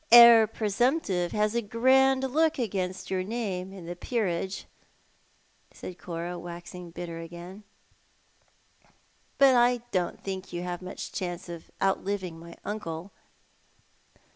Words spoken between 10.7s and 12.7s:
much cliance of outliving my